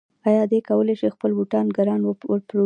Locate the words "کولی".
0.69-0.95